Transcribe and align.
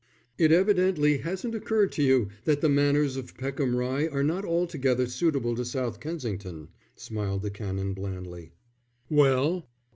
"It 0.39 0.51
evidently 0.51 1.19
hasn't 1.19 1.53
occurred 1.53 1.91
to 1.91 2.01
you 2.01 2.29
that 2.45 2.61
the 2.61 2.69
manners 2.69 3.17
of 3.17 3.37
Peckham 3.37 3.75
Rye 3.75 4.07
are 4.07 4.23
not 4.23 4.43
altogether 4.43 5.05
suitable 5.05 5.53
to 5.55 5.63
South 5.63 5.99
Kensington," 5.99 6.69
smiled 6.95 7.43
the 7.43 7.51
Canon, 7.51 7.93
blandly. 7.93 8.53
"Well?" 9.11 9.67